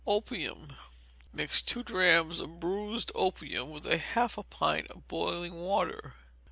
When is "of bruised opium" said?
2.39-3.69